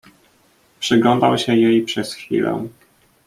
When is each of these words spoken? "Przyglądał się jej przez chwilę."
"Przyglądał 0.79 1.37
się 1.37 1.55
jej 1.57 1.81
przez 1.81 2.13
chwilę." 2.13 2.67